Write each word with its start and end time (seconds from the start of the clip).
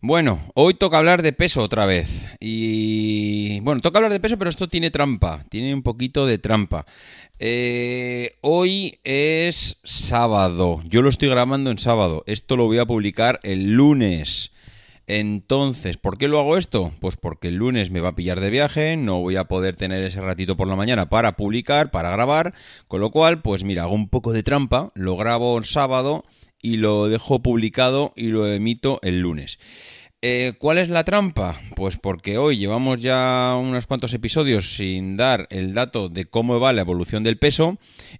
Bueno, 0.00 0.38
hoy 0.54 0.74
toca 0.74 0.98
hablar 0.98 1.22
de 1.22 1.32
peso 1.32 1.60
otra 1.60 1.84
vez. 1.84 2.08
Y 2.38 3.58
bueno, 3.60 3.80
toca 3.80 3.98
hablar 3.98 4.12
de 4.12 4.20
peso, 4.20 4.38
pero 4.38 4.48
esto 4.48 4.68
tiene 4.68 4.92
trampa, 4.92 5.44
tiene 5.50 5.74
un 5.74 5.82
poquito 5.82 6.24
de 6.24 6.38
trampa. 6.38 6.86
Eh, 7.40 8.36
hoy 8.40 9.00
es 9.02 9.80
sábado, 9.82 10.82
yo 10.84 11.02
lo 11.02 11.08
estoy 11.08 11.28
grabando 11.28 11.72
en 11.72 11.78
sábado, 11.78 12.22
esto 12.28 12.56
lo 12.56 12.66
voy 12.66 12.78
a 12.78 12.86
publicar 12.86 13.40
el 13.42 13.72
lunes. 13.72 14.52
Entonces, 15.08 15.96
¿por 15.96 16.16
qué 16.16 16.28
lo 16.28 16.38
hago 16.38 16.56
esto? 16.56 16.92
Pues 17.00 17.16
porque 17.16 17.48
el 17.48 17.56
lunes 17.56 17.90
me 17.90 18.00
va 18.00 18.10
a 18.10 18.14
pillar 18.14 18.38
de 18.38 18.50
viaje, 18.50 18.96
no 18.96 19.20
voy 19.20 19.34
a 19.34 19.48
poder 19.48 19.74
tener 19.74 20.04
ese 20.04 20.20
ratito 20.20 20.56
por 20.56 20.68
la 20.68 20.76
mañana 20.76 21.08
para 21.08 21.32
publicar, 21.32 21.90
para 21.90 22.10
grabar, 22.10 22.54
con 22.86 23.00
lo 23.00 23.10
cual, 23.10 23.42
pues 23.42 23.64
mira, 23.64 23.82
hago 23.82 23.94
un 23.94 24.08
poco 24.08 24.32
de 24.32 24.44
trampa, 24.44 24.90
lo 24.94 25.16
grabo 25.16 25.60
sábado 25.64 26.24
y 26.62 26.76
lo 26.76 27.08
dejo 27.08 27.42
publicado 27.42 28.12
y 28.16 28.28
lo 28.28 28.46
emito 28.46 28.98
el 29.02 29.20
lunes. 29.20 29.58
Eh, 30.20 30.54
¿Cuál 30.58 30.78
es 30.78 30.88
la 30.88 31.04
trampa? 31.04 31.60
Pues 31.76 31.96
porque 31.96 32.38
hoy 32.38 32.58
llevamos 32.58 32.98
ya 33.00 33.54
unos 33.56 33.86
cuantos 33.86 34.12
episodios 34.14 34.74
sin 34.74 35.16
dar 35.16 35.46
el 35.50 35.74
dato 35.74 36.08
de 36.08 36.24
cómo 36.24 36.58
va 36.58 36.72
la 36.72 36.80
evolución 36.80 37.22
del 37.22 37.38
peso 37.38 37.78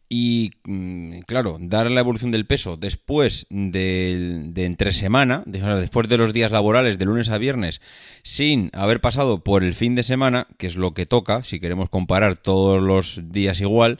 y, 0.09 0.53
mm, 0.63 1.23
claro, 1.27 1.57
dar 1.59 1.91
la 1.91 1.99
evolución 1.99 2.31
del 2.31 2.47
peso 2.47 2.77
después 2.77 3.49
de, 3.51 4.43
de 4.45 4.65
entre 4.65 4.93
semana, 4.93 5.43
después 5.45 6.09
de 6.09 6.19
los 6.19 6.33
días 6.33 6.53
laborales 6.53 7.01
de 7.01 7.05
lunes 7.05 7.31
a 7.31 7.39
viernes, 7.39 7.81
sin 8.23 8.71
haber 8.75 9.01
pasado 9.01 9.43
por 9.43 9.65
el 9.65 9.75
fin 9.75 9.97
de 9.97 10.05
semana, 10.05 10.47
que 10.57 10.69
es 10.69 10.77
lo 10.77 10.95
que 10.95 11.05
toca, 11.05 11.43
si 11.43 11.59
queremos 11.59 11.89
comparar 11.89 12.37
todos 12.37 12.81
los 12.81 13.23
días 13.33 13.61
igual, 13.61 13.99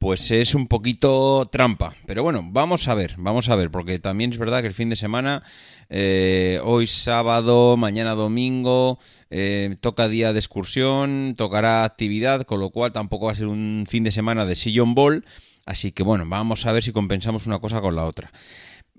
pues 0.00 0.30
es 0.30 0.54
un 0.54 0.66
poquito 0.66 1.46
trampa. 1.52 1.92
Pero 2.06 2.22
bueno, 2.22 2.42
vamos 2.42 2.88
a 2.88 2.94
ver, 2.94 3.16
vamos 3.18 3.50
a 3.50 3.54
ver, 3.54 3.70
porque 3.70 3.98
también 3.98 4.32
es 4.32 4.38
verdad 4.38 4.62
que 4.62 4.66
el 4.66 4.74
fin 4.74 4.88
de 4.88 4.96
semana, 4.96 5.42
eh, 5.90 6.58
hoy 6.64 6.86
sábado, 6.86 7.76
mañana 7.76 8.14
domingo, 8.14 8.98
eh, 9.28 9.76
toca 9.80 10.08
día 10.08 10.32
de 10.32 10.38
excursión, 10.38 11.34
tocará 11.36 11.84
actividad, 11.84 12.44
con 12.44 12.60
lo 12.60 12.70
cual 12.70 12.92
tampoco 12.92 13.26
va 13.26 13.32
a 13.32 13.34
ser 13.34 13.46
un 13.46 13.84
fin 13.86 14.02
de 14.02 14.10
semana 14.10 14.46
de 14.46 14.56
sillón 14.56 14.94
ball. 14.94 15.26
Así 15.66 15.92
que 15.92 16.02
bueno, 16.02 16.24
vamos 16.26 16.64
a 16.64 16.72
ver 16.72 16.82
si 16.82 16.92
compensamos 16.92 17.46
una 17.46 17.58
cosa 17.58 17.82
con 17.82 17.94
la 17.94 18.06
otra. 18.06 18.32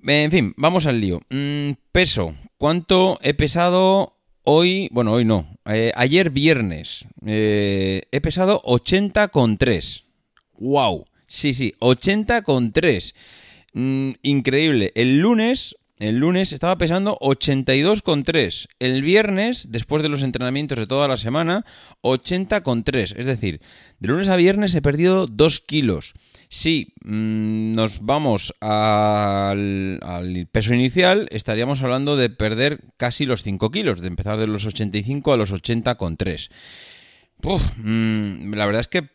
En 0.06 0.30
fin, 0.30 0.54
vamos 0.56 0.86
al 0.86 1.02
lío. 1.02 1.20
Mm, 1.32 1.72
peso. 1.92 2.36
¿Cuánto 2.60 3.18
he 3.24 3.34
pesado 3.34 4.20
hoy? 4.44 4.88
Bueno, 4.92 5.14
hoy 5.14 5.26
no. 5.26 5.48
Eh, 5.66 5.92
ayer 5.96 6.30
viernes. 6.30 7.08
he 7.26 8.20
pesado 8.22 8.62
80,3. 8.62 10.11
¡Wow! 10.62 11.06
Sí, 11.26 11.56
sí, 11.56 11.74
80 11.80 12.44
con 12.44 12.72
3. 12.72 13.16
Mm, 13.74 14.12
increíble. 14.22 14.92
El 14.94 15.18
lunes, 15.18 15.76
el 15.98 16.18
lunes 16.18 16.54
estaba 16.54 16.78
pesando 16.78 17.18
82 17.20 18.04
con 18.04 18.24
3. 18.24 18.68
El 18.78 19.02
viernes, 19.02 19.72
después 19.72 20.04
de 20.04 20.10
los 20.10 20.22
entrenamientos 20.22 20.78
de 20.78 20.86
toda 20.86 21.08
la 21.08 21.18
semana, 21.18 21.66
80 22.04 22.62
con 22.62 22.84
3. 22.84 23.16
Es 23.18 23.26
decir, 23.26 23.60
de 24.00 24.08
lunes 24.08 24.30
a 24.30 24.36
viernes 24.36 24.76
he 24.76 24.84
perdido 24.84 25.26
2 25.26 25.62
kilos. 25.62 26.14
Si 26.50 26.94
mm, 27.06 27.74
nos 27.74 28.06
vamos 28.06 28.54
al, 28.60 30.00
al, 30.04 30.48
peso 30.52 30.76
inicial, 30.76 31.28
estaríamos 31.32 31.82
hablando 31.82 32.18
de 32.18 32.30
perder 32.30 32.82
casi 32.98 33.26
los 33.26 33.42
5 33.42 33.72
kilos, 33.72 34.00
de 34.00 34.08
empezar 34.10 34.38
de 34.38 34.46
los 34.46 34.68
85 34.68 35.34
a 35.34 35.38
los 35.38 35.52
80 35.52 35.96
3. 37.42 37.62
Mm, 37.78 38.54
la 38.54 38.66
verdad 38.66 38.82
es 38.82 38.88
que, 38.88 39.10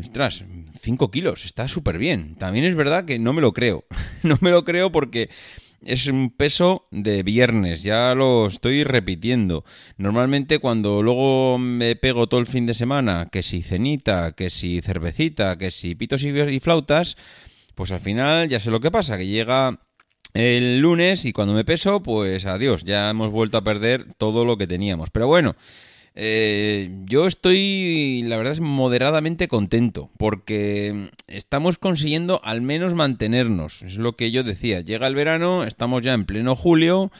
ostras, 0.00 0.44
5 0.80 1.10
kilos, 1.10 1.44
está 1.44 1.68
súper 1.68 1.98
bien. 1.98 2.34
También 2.36 2.64
es 2.64 2.74
verdad 2.74 3.04
que 3.04 3.18
no 3.18 3.32
me 3.32 3.40
lo 3.40 3.52
creo. 3.52 3.84
no 4.22 4.36
me 4.40 4.50
lo 4.50 4.64
creo 4.64 4.90
porque 4.90 5.30
es 5.84 6.06
un 6.08 6.30
peso 6.30 6.88
de 6.90 7.22
viernes, 7.22 7.82
ya 7.82 8.14
lo 8.14 8.46
estoy 8.48 8.84
repitiendo. 8.84 9.64
Normalmente 9.96 10.58
cuando 10.58 11.02
luego 11.02 11.58
me 11.58 11.94
pego 11.96 12.26
todo 12.26 12.40
el 12.40 12.46
fin 12.46 12.66
de 12.66 12.74
semana, 12.74 13.28
que 13.30 13.42
si 13.42 13.62
cenita, 13.62 14.32
que 14.32 14.50
si 14.50 14.80
cervecita, 14.80 15.56
que 15.56 15.70
si 15.70 15.94
pitos 15.94 16.24
y 16.24 16.60
flautas, 16.60 17.16
pues 17.74 17.92
al 17.92 18.00
final 18.00 18.48
ya 18.48 18.60
sé 18.60 18.70
lo 18.70 18.80
que 18.80 18.90
pasa, 18.90 19.16
que 19.16 19.26
llega 19.26 19.80
el 20.34 20.80
lunes 20.80 21.24
y 21.24 21.32
cuando 21.32 21.54
me 21.54 21.64
peso, 21.64 22.02
pues 22.02 22.44
adiós, 22.44 22.84
ya 22.84 23.10
hemos 23.10 23.30
vuelto 23.30 23.56
a 23.58 23.64
perder 23.64 24.14
todo 24.14 24.44
lo 24.44 24.56
que 24.56 24.66
teníamos. 24.66 25.10
Pero 25.10 25.26
bueno. 25.26 25.54
Eh, 26.20 26.90
yo 27.04 27.28
estoy, 27.28 28.24
la 28.24 28.36
verdad 28.36 28.54
es 28.54 28.60
moderadamente 28.60 29.46
contento 29.46 30.10
porque 30.18 31.10
estamos 31.28 31.78
consiguiendo 31.78 32.40
al 32.42 32.60
menos 32.60 32.96
mantenernos. 32.96 33.82
Es 33.82 33.98
lo 33.98 34.16
que 34.16 34.32
yo 34.32 34.42
decía. 34.42 34.80
Llega 34.80 35.06
el 35.06 35.14
verano, 35.14 35.62
estamos 35.62 36.02
ya 36.02 36.14
en 36.14 36.24
pleno 36.24 36.56
julio. 36.56 37.12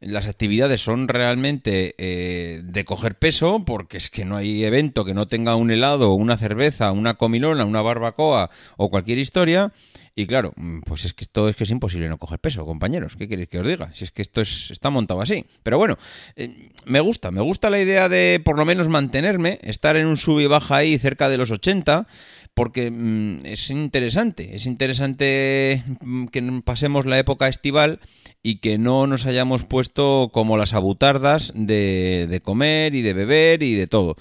Las 0.00 0.26
actividades 0.26 0.80
son 0.80 1.08
realmente 1.08 1.94
eh, 1.98 2.62
de 2.64 2.84
coger 2.86 3.16
peso, 3.16 3.62
porque 3.66 3.98
es 3.98 4.08
que 4.08 4.24
no 4.24 4.38
hay 4.38 4.64
evento 4.64 5.04
que 5.04 5.12
no 5.12 5.26
tenga 5.26 5.54
un 5.54 5.70
helado, 5.70 6.14
una 6.14 6.38
cerveza, 6.38 6.92
una 6.92 7.14
comilona, 7.14 7.66
una 7.66 7.82
barbacoa 7.82 8.48
o 8.78 8.88
cualquier 8.88 9.18
historia. 9.18 9.72
Y 10.18 10.26
claro, 10.26 10.54
mm, 10.56 10.80
pues 10.80 11.04
es 11.04 11.12
que 11.12 11.24
esto 11.24 11.46
es 11.46 11.56
que 11.56 11.64
es 11.64 11.70
imposible 11.70 12.08
no 12.08 12.16
coger 12.16 12.38
peso, 12.38 12.64
compañeros. 12.64 13.16
¿Qué 13.16 13.28
queréis 13.28 13.50
que 13.50 13.60
os 13.60 13.68
diga? 13.68 13.92
Si 13.94 14.04
es 14.04 14.12
que 14.12 14.22
esto 14.22 14.40
es, 14.40 14.70
está 14.70 14.88
montado 14.88 15.20
así. 15.20 15.44
Pero 15.62 15.76
bueno, 15.76 15.98
eh, 16.36 16.70
me 16.86 17.00
gusta, 17.00 17.30
me 17.30 17.42
gusta 17.42 17.68
la 17.68 17.78
idea 17.78 18.08
de 18.08 18.40
por 18.42 18.56
lo 18.56 18.64
menos 18.64 18.88
mantenerme, 18.88 19.58
estar 19.62 19.94
en 19.94 20.06
un 20.06 20.16
sub 20.16 20.40
y 20.40 20.46
baja 20.46 20.76
ahí 20.76 20.96
cerca 20.96 21.28
de 21.28 21.36
los 21.36 21.50
80, 21.50 22.06
porque 22.54 22.90
mm, 22.90 23.44
es 23.44 23.68
interesante, 23.68 24.56
es 24.56 24.64
interesante 24.64 25.84
mm, 26.00 26.28
que 26.28 26.62
pasemos 26.64 27.04
la 27.04 27.18
época 27.18 27.48
estival 27.48 28.00
y 28.42 28.60
que 28.60 28.78
no 28.78 29.06
nos 29.06 29.26
hayamos 29.26 29.64
puesto 29.64 30.30
como 30.32 30.56
las 30.56 30.72
abutardas 30.72 31.52
de, 31.54 32.26
de 32.30 32.40
comer 32.40 32.94
y 32.94 33.02
de 33.02 33.12
beber 33.12 33.62
y 33.62 33.74
de 33.74 33.86
todo 33.86 34.16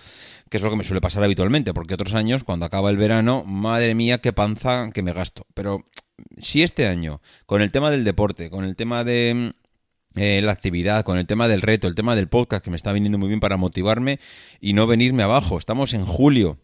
que 0.49 0.57
es 0.57 0.63
lo 0.63 0.69
que 0.69 0.75
me 0.75 0.83
suele 0.83 1.01
pasar 1.01 1.23
habitualmente, 1.23 1.73
porque 1.73 1.95
otros 1.95 2.13
años, 2.13 2.43
cuando 2.43 2.65
acaba 2.65 2.89
el 2.89 2.97
verano, 2.97 3.43
madre 3.45 3.95
mía, 3.95 4.19
qué 4.19 4.33
panza 4.33 4.89
que 4.93 5.01
me 5.01 5.13
gasto. 5.13 5.45
Pero 5.53 5.85
si 6.37 6.63
este 6.63 6.87
año, 6.87 7.21
con 7.45 7.61
el 7.61 7.71
tema 7.71 7.91
del 7.91 8.03
deporte, 8.03 8.49
con 8.49 8.63
el 8.63 8.75
tema 8.75 9.03
de 9.03 9.53
eh, 10.15 10.41
la 10.41 10.51
actividad, 10.51 11.03
con 11.03 11.17
el 11.17 11.27
tema 11.27 11.47
del 11.47 11.61
reto, 11.61 11.87
el 11.87 11.95
tema 11.95 12.15
del 12.15 12.29
podcast, 12.29 12.63
que 12.63 12.69
me 12.69 12.77
está 12.77 12.91
viniendo 12.91 13.17
muy 13.17 13.27
bien 13.27 13.39
para 13.39 13.57
motivarme 13.57 14.19
y 14.61 14.73
no 14.73 14.87
venirme 14.87 15.23
abajo, 15.23 15.57
estamos 15.57 15.93
en 15.93 16.05
julio. 16.05 16.57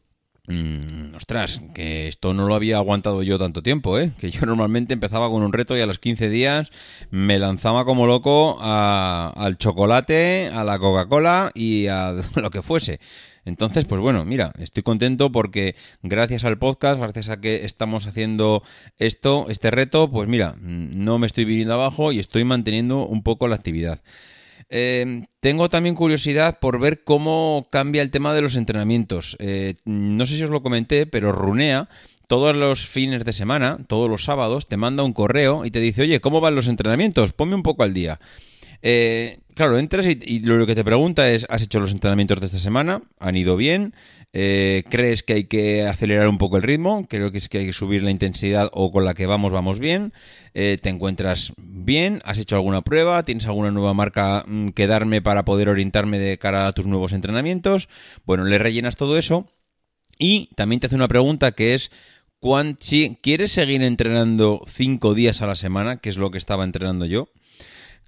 Mm, 0.48 1.16
ostras, 1.16 1.62
que 1.75 2.08
esto 2.08 2.34
no 2.34 2.48
lo 2.48 2.56
había 2.56 2.78
aguantado 2.78 3.22
yo 3.24 3.38
tanto 3.38 3.62
tiempo, 3.62 4.00
¿eh? 4.00 4.12
Que 4.19 4.31
yo 4.31 4.46
normalmente 4.46 4.94
empezaba 4.94 5.30
con 5.30 5.44
un 5.44 5.53
reto 5.53 5.78
y 5.78 5.81
a 5.81 5.86
los 5.86 6.00
15 6.00 6.30
días 6.30 6.72
me 7.12 7.40
lanzaba 7.40 7.86
como 7.86 8.08
loco 8.08 8.58
al 8.62 9.58
chocolate, 9.58 10.50
a 10.53 10.63
la 10.63 10.80
Coca-Cola 10.80 11.52
y 11.53 11.88
a 11.88 12.13
lo 12.36 12.50
que 12.50 12.62
fuese. 12.62 13.00
Entonces, 13.46 13.85
pues 13.85 14.02
bueno, 14.02 14.24
mira, 14.25 14.53
estoy 14.59 14.84
contento 14.84 15.31
porque 15.31 15.75
gracias 16.03 16.44
al 16.44 16.57
podcast, 16.57 17.00
gracias 17.00 17.29
a 17.29 17.41
que 17.41 17.66
estamos 17.66 18.07
haciendo 18.07 18.63
esto, 19.00 19.47
este 19.50 19.72
reto, 19.72 20.09
pues 20.09 20.29
mira, 20.29 20.56
no 20.59 21.18
me 21.19 21.28
estoy 21.28 21.46
viniendo 21.46 21.74
abajo 21.74 22.12
y 22.12 22.19
estoy 22.19 22.44
manteniendo 22.44 23.06
un 23.06 23.24
poco 23.24 23.47
la 23.47 23.56
actividad. 23.56 24.01
Eh, 24.69 25.25
tengo 25.41 25.69
también 25.69 25.96
curiosidad 25.96 26.59
por 26.59 26.80
ver 26.80 27.03
cómo 27.03 27.68
cambia 27.72 28.01
el 28.01 28.12
tema 28.12 28.34
de 28.34 28.41
los 28.41 28.56
entrenamientos. 28.56 29.35
Eh, 29.40 29.75
no 29.85 30.25
sé 30.25 30.38
si 30.38 30.44
os 30.44 30.50
lo 30.50 30.63
comenté, 30.63 31.06
pero 31.06 31.31
Runea 31.31 31.90
todos 32.31 32.56
los 32.56 32.88
fines 32.88 33.25
de 33.25 33.34
semana, 33.34 33.80
todos 33.88 34.09
los 34.09 34.24
sábados, 34.24 34.69
te 34.69 34.78
manda 34.78 35.03
un 35.03 35.12
correo 35.12 35.66
y 35.66 35.72
te 35.72 35.81
dice, 35.81 36.04
oye, 36.04 36.21
¿cómo 36.21 36.39
van 36.39 36.56
los 36.56 36.69
entrenamientos? 36.69 37.33
Ponme 37.33 37.56
un 37.56 37.62
poco 37.62 37.83
al 37.83 37.94
día. 37.94 38.21
Eh, 38.81 39.39
claro, 39.54 39.78
entras 39.78 40.07
y, 40.07 40.39
lo 40.39 40.66
que 40.66 40.75
te 40.75 40.83
pregunta 40.83 41.30
es, 41.30 41.45
¿has 41.50 41.62
hecho 41.62 41.80
los 41.80 41.92
entrenamientos 41.92 42.39
de 42.39 42.48
esta 42.48 42.57
semana? 42.57 43.01
¿Han 43.19 43.38
ido 43.38 43.56
bien? 43.56 43.94
Eh, 44.33 44.83
¿Crees 44.89 45.24
que 45.24 45.33
hay 45.33 45.44
que 45.44 45.86
acelerar 45.86 46.28
un 46.30 46.38
poco 46.38 46.57
el 46.57 46.63
ritmo? 46.63 47.06
Creo 47.10 47.31
que 47.31 47.38
es 47.38 47.50
que 47.50 47.60
hay 47.60 47.66
que 47.66 47.74
subir 47.74 48.01
la 48.01 48.12
intensidad 48.12 48.69
o 48.72 48.92
con 48.92 49.04
la 49.04 49.13
que 49.13 49.25
vamos, 49.25 49.51
vamos 49.51 49.80
bien. 49.80 50.13
Eh, 50.54 50.78
¿Te 50.81 50.89
encuentras 50.89 51.54
bien? 51.57 52.22
¿Has 52.24 52.39
hecho 52.39 52.56
alguna 52.56 52.81
prueba? 52.81 53.24
¿Tienes 53.24 53.45
alguna 53.45 53.72
nueva 53.72 53.94
marca 53.94 54.45
mm, 54.48 54.69
que 54.69 54.88
darme 54.88 55.22
para 55.22 55.44
poder 55.44 55.69
orientarme 55.69 56.18
de 56.18 56.38
cara 56.38 56.68
a 56.68 56.74
tus 56.74 56.88
nuevos 56.88 57.12
entrenamientos? 57.12 57.89
Bueno, 58.25 58.45
le 58.45 58.57
rellenas 58.57 58.95
todo 58.95 59.18
eso 59.18 59.48
y 60.18 60.50
también 60.56 60.80
te 60.80 60.88
hace 60.88 60.95
una 60.95 61.07
pregunta 61.07 61.51
que 61.51 61.74
es... 61.74 61.92
Si 62.80 63.19
quieres 63.22 63.51
seguir 63.51 63.84
entrenando 63.84 64.63
cinco 64.68 65.13
días 65.13 65.44
a 65.44 65.48
la 65.48 65.56
semana, 65.56 65.98
que 65.98 66.10
es 66.10 66.18
lo 66.18 66.31
que 66.31 66.39
estaba 66.39 66.63
entrenando 66.63 67.06
yo, 67.06 67.30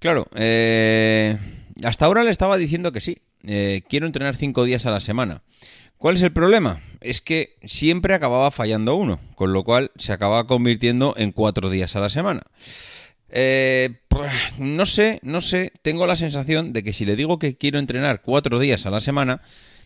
Claro, 0.04 0.28
eh, 0.34 1.38
hasta 1.82 2.04
ahora 2.04 2.24
le 2.24 2.30
estaba 2.30 2.58
diciendo 2.58 2.92
que 2.92 3.00
sí. 3.00 3.22
Eh, 3.42 3.80
quiero 3.88 4.04
entrenar 4.04 4.36
cinco 4.36 4.64
días 4.64 4.84
a 4.84 4.90
la 4.90 5.00
semana. 5.00 5.40
¿Cuál 5.96 6.16
es 6.16 6.22
el 6.22 6.30
problema? 6.30 6.82
es 7.00 7.22
que 7.22 7.56
siempre 7.64 8.12
acababa 8.12 8.50
fallando 8.50 8.96
uno, 8.96 9.18
con 9.34 9.54
lo 9.54 9.64
cual 9.64 9.92
se 9.96 10.12
acababa 10.12 10.46
convirtiendo 10.46 11.14
en 11.16 11.32
cuatro 11.32 11.70
días 11.70 11.96
a 11.96 12.00
la 12.00 12.10
semana. 12.10 12.42
Eh, 13.30 14.02
pues, 14.08 14.30
no 14.58 14.84
sé, 14.84 15.20
no 15.22 15.40
sé, 15.40 15.72
tengo 15.80 16.06
la 16.06 16.16
sensación 16.16 16.74
de 16.74 16.82
que 16.82 16.92
si 16.92 17.06
le 17.06 17.16
digo 17.16 17.38
que 17.38 17.56
quiero 17.56 17.78
entrenar 17.78 18.20
cuatro 18.20 18.58
días 18.58 18.84
a 18.84 18.90
la 18.90 19.00
semana, 19.00 19.40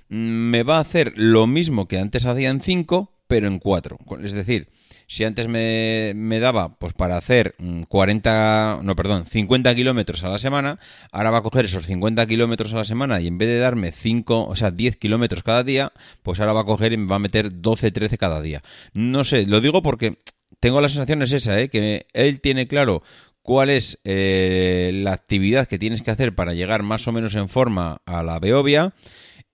mm, 0.08 0.16
me 0.16 0.64
va 0.64 0.78
a 0.78 0.80
hacer 0.80 1.12
lo 1.14 1.46
mismo 1.46 1.86
que 1.86 2.00
antes 2.00 2.26
hacía 2.26 2.50
en 2.50 2.60
cinco, 2.60 3.12
pero 3.28 3.46
en 3.46 3.60
cuatro. 3.60 3.98
Es 4.20 4.32
decir, 4.32 4.68
si 5.08 5.24
antes 5.24 5.48
me, 5.48 6.38
daba 6.38 6.76
pues 6.78 6.92
para 6.92 7.16
hacer 7.16 7.54
40, 7.88 8.78
mm, 8.80 8.86
no, 8.86 8.94
perdón, 8.94 9.24
50 9.24 9.74
kilómetros 9.74 10.22
a 10.22 10.28
la 10.28 10.38
semana, 10.38 10.78
ahora 11.10 11.30
va 11.30 11.38
a 11.38 11.42
coger 11.42 11.64
esos 11.64 11.86
50 11.86 12.26
kilómetros 12.26 12.74
a 12.74 12.76
la 12.76 12.84
semana 12.84 13.18
y 13.20 13.26
en 13.26 13.38
vez 13.38 13.48
de 13.48 13.58
darme 13.58 13.90
5, 13.90 14.46
o 14.46 14.54
sea, 14.54 14.70
10 14.70 14.96
kilómetros 14.98 15.42
cada 15.42 15.64
día, 15.64 15.92
pues 16.22 16.40
ahora 16.40 16.52
va 16.52 16.60
a 16.60 16.64
coger 16.64 16.92
y 16.92 16.98
me 16.98 17.06
va 17.06 17.16
a 17.16 17.20
meter 17.20 17.62
12, 17.62 17.90
13 17.90 18.18
cada 18.18 18.42
día. 18.42 18.62
No 18.92 19.24
sé, 19.24 19.46
lo 19.46 19.62
digo 19.62 19.82
porque 19.82 20.18
tengo 20.60 20.82
la 20.82 20.90
sensación 20.90 21.22
es 21.22 21.32
esa, 21.32 21.58
¿eh? 21.58 21.70
que 21.70 22.06
él 22.12 22.42
tiene 22.42 22.68
claro 22.68 23.02
cuál 23.40 23.70
es 23.70 23.98
eh, 24.04 24.90
la 24.92 25.14
actividad 25.14 25.66
que 25.66 25.78
tienes 25.78 26.02
que 26.02 26.10
hacer 26.10 26.34
para 26.34 26.52
llegar 26.52 26.82
más 26.82 27.08
o 27.08 27.12
menos 27.12 27.34
en 27.34 27.48
forma 27.48 28.02
a 28.04 28.22
la 28.22 28.38
Beovia 28.40 28.92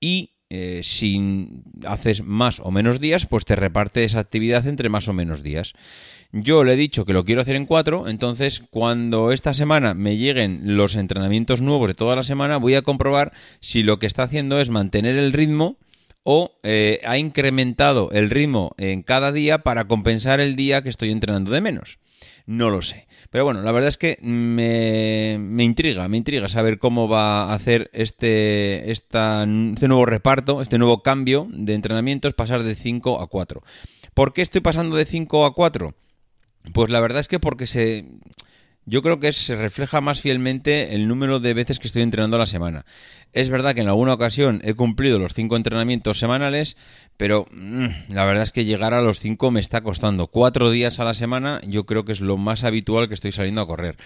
y 0.01 0.34
eh, 0.57 0.83
si 0.85 1.49
haces 1.85 2.23
más 2.23 2.61
o 2.61 2.71
menos 2.71 3.01
días, 3.01 3.27
pues 3.27 3.45
te 3.45 3.57
reparte 3.57 4.05
esa 4.05 4.21
actividad 4.21 4.69
entre 4.69 4.89
más 4.89 5.09
o 5.09 5.13
menos 5.13 5.43
días. 5.43 5.73
Yo 6.31 6.63
le 6.63 6.75
he 6.75 6.77
dicho 6.77 7.05
que 7.05 7.13
lo 7.13 7.25
quiero 7.25 7.41
hacer 7.41 7.57
en 7.57 7.67
cuatro, 7.67 8.07
entonces 8.07 8.63
cuando 8.71 9.33
esta 9.33 9.53
semana 9.53 9.95
me 9.95 10.17
lleguen 10.17 10.77
los 10.77 10.95
entrenamientos 10.95 11.61
nuevos 11.61 11.89
de 11.89 11.95
toda 11.95 12.15
la 12.15 12.23
semana, 12.23 12.59
voy 12.59 12.77
a 12.77 12.83
comprobar 12.83 13.33
si 13.59 13.83
lo 13.83 13.99
que 13.99 14.07
está 14.07 14.23
haciendo 14.23 14.61
es 14.61 14.71
mantener 14.71 15.17
el 15.17 15.33
ritmo 15.33 15.77
o 16.23 16.53
eh, 16.63 17.01
ha 17.05 17.19
incrementado 17.19 18.11
el 18.13 18.31
ritmo 18.31 18.77
en 18.79 19.03
cada 19.03 19.33
día 19.33 19.59
para 19.59 19.89
compensar 19.89 20.39
el 20.39 20.55
día 20.55 20.83
que 20.83 20.89
estoy 20.89 21.11
entrenando 21.11 21.51
de 21.51 21.63
menos. 21.63 21.99
No 22.47 22.71
lo 22.71 22.83
sé. 22.83 23.07
Pero 23.31 23.45
bueno, 23.45 23.63
la 23.63 23.73
verdad 23.73 23.89
es 23.89 23.97
que 23.97 24.19
me, 24.23 25.39
me 25.39 25.65
intriga, 25.65 26.07
me 26.09 26.17
intriga 26.19 26.49
saber 26.49 26.79
cómo 26.79 27.09
va 27.09 27.45
a 27.45 27.55
hacer 27.55 27.91
este, 27.93 28.91
este 28.91 29.19
nuevo 29.47 30.07
reparto, 30.07 30.61
este 30.61 30.79
nuevo 30.79 31.03
cambio 31.03 31.49
de 31.51 31.75
entrenamientos, 31.75 32.35
pasar 32.35 32.63
de 32.63 32.75
5 32.75 33.21
a 33.21 33.29
4. 33.29 33.63
¿Por 34.13 34.33
qué 34.33 34.43
estoy 34.43 34.61
pasando 34.61 34.97
de 34.97 35.07
5 35.07 35.47
a 35.47 35.55
4? 35.55 35.95
Pues 36.73 36.91
la 36.91 37.01
verdad 37.01 37.21
es 37.21 37.29
que 37.29 37.41
porque 37.41 37.67
se 37.67 38.07
yo 38.87 39.03
creo 39.03 39.21
que 39.21 39.33
se 39.33 39.57
refleja 39.57 40.01
más 40.01 40.21
fielmente 40.21 40.95
el 40.95 41.09
número 41.09 41.41
de 41.41 41.55
veces 41.55 41.79
que 41.79 41.87
estoy 41.87 42.03
entrenando 42.03 42.37
a 42.37 42.41
la 42.41 42.47
semana. 42.47 42.85
Es 43.33 43.49
verdad 43.51 43.75
que 43.75 43.81
en 43.81 43.89
alguna 43.89 44.15
ocasión 44.15 44.61
he 44.65 44.75
cumplido 44.75 45.19
los 45.19 45.35
cinco 45.35 45.57
entrenamientos 45.57 46.21
semanales, 46.21 46.77
pero 47.17 47.47
mm, 47.51 47.87
la 48.11 48.25
verdad 48.25 48.45
es 48.45 48.53
que 48.53 48.65
llegar 48.65 48.95
a 48.95 49.03
los 49.03 49.19
cinco 49.19 49.51
me 49.51 49.59
está 49.59 49.81
costando. 49.81 50.29
Cuatro 50.29 50.71
días 50.71 51.01
a 51.01 51.05
la 51.05 51.15
semana 51.15 51.61
yo 51.67 51.85
creo 51.85 52.05
que 52.05 52.13
es 52.13 52.21
lo 52.21 52.37
más 52.37 52.63
habitual 52.63 53.09
que 53.09 53.15
estoy 53.15 53.33
saliendo 53.33 53.61
a 53.61 53.67
correr. 53.67 53.97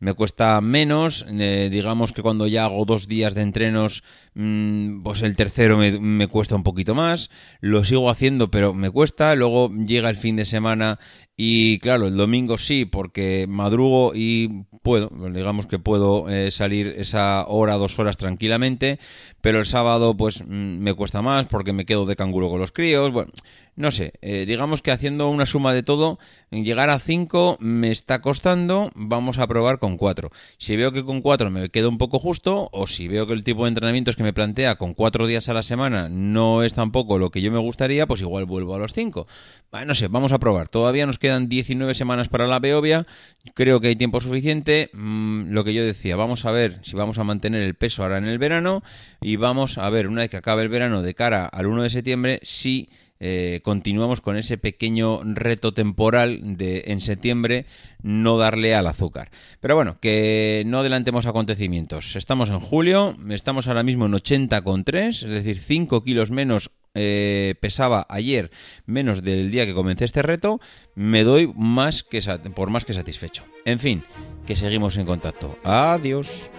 Me 0.00 0.14
cuesta 0.14 0.60
menos, 0.60 1.26
eh, 1.28 1.68
digamos 1.70 2.12
que 2.12 2.22
cuando 2.22 2.46
ya 2.46 2.64
hago 2.64 2.84
dos 2.84 3.08
días 3.08 3.34
de 3.34 3.42
entrenos, 3.42 4.04
mm, 4.34 5.02
pues 5.02 5.22
el 5.22 5.36
tercero 5.36 5.76
me, 5.76 5.98
me 5.98 6.28
cuesta 6.28 6.54
un 6.54 6.62
poquito 6.62 6.94
más. 6.94 7.28
Lo 7.60 7.84
sigo 7.84 8.08
haciendo, 8.08 8.50
pero 8.50 8.72
me 8.72 8.90
cuesta. 8.90 9.34
Luego 9.34 9.70
llega 9.70 10.08
el 10.08 10.16
fin 10.16 10.36
de 10.36 10.44
semana 10.44 10.98
y 11.40 11.78
claro, 11.78 12.08
el 12.08 12.16
domingo 12.16 12.58
sí, 12.58 12.84
porque 12.84 13.46
madrugo 13.48 14.10
y 14.12 14.64
puedo, 14.82 15.08
digamos 15.32 15.68
que 15.68 15.78
puedo 15.78 16.28
eh, 16.28 16.50
salir 16.50 16.94
esa 16.98 17.46
hora, 17.46 17.74
dos 17.74 17.96
horas 18.00 18.16
tranquilamente, 18.16 18.98
pero 19.40 19.60
el 19.60 19.66
sábado 19.66 20.16
pues 20.16 20.42
mm, 20.42 20.48
me 20.48 20.94
cuesta 20.94 21.22
más 21.22 21.46
porque 21.46 21.72
me 21.72 21.86
quedo 21.86 22.06
de 22.06 22.16
canguro 22.16 22.50
con 22.50 22.58
los 22.58 22.72
críos. 22.72 23.12
Bueno, 23.12 23.30
no 23.78 23.92
sé, 23.92 24.14
eh, 24.22 24.44
digamos 24.44 24.82
que 24.82 24.90
haciendo 24.90 25.28
una 25.30 25.46
suma 25.46 25.72
de 25.72 25.84
todo, 25.84 26.18
llegar 26.50 26.90
a 26.90 26.98
5 26.98 27.58
me 27.60 27.92
está 27.92 28.20
costando, 28.20 28.90
vamos 28.96 29.38
a 29.38 29.46
probar 29.46 29.78
con 29.78 29.96
4. 29.96 30.32
Si 30.58 30.74
veo 30.74 30.90
que 30.90 31.04
con 31.04 31.22
4 31.22 31.48
me 31.48 31.68
quedo 31.70 31.88
un 31.88 31.96
poco 31.96 32.18
justo, 32.18 32.68
o 32.72 32.88
si 32.88 33.06
veo 33.06 33.28
que 33.28 33.34
el 33.34 33.44
tipo 33.44 33.62
de 33.64 33.68
entrenamientos 33.68 34.16
que 34.16 34.24
me 34.24 34.32
plantea 34.32 34.78
con 34.78 34.94
4 34.94 35.28
días 35.28 35.48
a 35.48 35.54
la 35.54 35.62
semana 35.62 36.08
no 36.08 36.64
es 36.64 36.74
tampoco 36.74 37.20
lo 37.20 37.30
que 37.30 37.40
yo 37.40 37.52
me 37.52 37.58
gustaría, 37.58 38.08
pues 38.08 38.20
igual 38.20 38.46
vuelvo 38.46 38.74
a 38.74 38.80
los 38.80 38.92
5. 38.92 39.28
no 39.86 39.94
sé, 39.94 40.08
vamos 40.08 40.32
a 40.32 40.40
probar. 40.40 40.68
Todavía 40.68 41.06
nos 41.06 41.20
quedan 41.20 41.48
19 41.48 41.94
semanas 41.94 42.28
para 42.28 42.48
la 42.48 42.58
Beovia, 42.58 43.06
creo 43.54 43.80
que 43.80 43.88
hay 43.88 43.96
tiempo 43.96 44.20
suficiente. 44.20 44.90
Mm, 44.92 45.52
lo 45.52 45.62
que 45.62 45.72
yo 45.72 45.84
decía, 45.84 46.16
vamos 46.16 46.44
a 46.46 46.50
ver 46.50 46.80
si 46.82 46.96
vamos 46.96 47.18
a 47.18 47.24
mantener 47.24 47.62
el 47.62 47.76
peso 47.76 48.02
ahora 48.02 48.18
en 48.18 48.26
el 48.26 48.38
verano 48.38 48.82
y 49.20 49.36
vamos 49.36 49.78
a 49.78 49.88
ver 49.88 50.08
una 50.08 50.22
vez 50.22 50.30
que 50.30 50.36
acabe 50.36 50.64
el 50.64 50.68
verano 50.68 51.00
de 51.02 51.14
cara 51.14 51.46
al 51.46 51.66
1 51.66 51.84
de 51.84 51.90
septiembre 51.90 52.40
si 52.42 52.88
eh, 53.20 53.60
continuamos 53.64 54.20
con 54.20 54.36
ese 54.36 54.58
pequeño 54.58 55.20
reto 55.24 55.74
temporal 55.74 56.56
de 56.56 56.84
en 56.86 57.00
septiembre 57.00 57.66
no 58.02 58.38
darle 58.38 58.74
al 58.74 58.86
azúcar. 58.86 59.30
Pero 59.60 59.74
bueno, 59.74 59.98
que 60.00 60.62
no 60.66 60.80
adelantemos 60.80 61.26
acontecimientos. 61.26 62.16
Estamos 62.16 62.48
en 62.48 62.60
julio, 62.60 63.16
estamos 63.30 63.66
ahora 63.68 63.82
mismo 63.82 64.06
en 64.06 64.12
80,3, 64.12 65.08
es 65.08 65.22
decir, 65.22 65.58
5 65.58 66.04
kilos 66.04 66.30
menos 66.30 66.70
eh, 66.94 67.54
pesaba 67.60 68.06
ayer, 68.08 68.50
menos 68.86 69.22
del 69.22 69.50
día 69.50 69.66
que 69.66 69.74
comencé 69.74 70.04
este 70.04 70.22
reto, 70.22 70.60
me 70.94 71.24
doy 71.24 71.52
más 71.54 72.02
que 72.02 72.20
por 72.54 72.70
más 72.70 72.84
que 72.84 72.92
satisfecho. 72.92 73.44
En 73.64 73.78
fin, 73.78 74.04
que 74.46 74.56
seguimos 74.56 74.96
en 74.96 75.06
contacto. 75.06 75.58
Adiós. 75.64 76.50